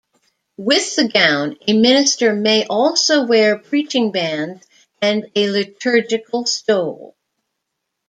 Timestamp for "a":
1.67-1.73, 5.35-5.47